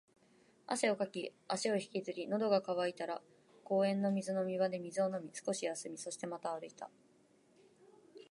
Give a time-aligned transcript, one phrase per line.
[0.65, 3.21] 汗をかき、足を引きずり、喉が渇いたら
[3.63, 6.89] 公園の水飲み場で水を飲み、少し休み、そしてまた歩いた